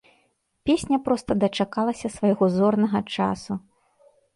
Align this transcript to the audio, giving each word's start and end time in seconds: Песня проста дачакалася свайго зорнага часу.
Песня 0.69 0.97
проста 1.11 1.31
дачакалася 1.45 2.13
свайго 2.17 2.45
зорнага 2.59 2.99
часу. 3.19 3.65